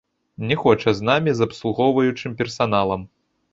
Не 0.51 0.55
хоча 0.61 0.93
з 1.01 1.05
намі, 1.09 1.35
з 1.41 1.45
абслугоўваючым 1.47 2.37
персаналам. 2.43 3.07